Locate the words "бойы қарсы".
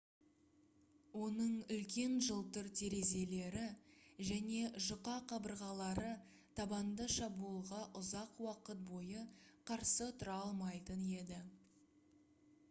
8.91-10.09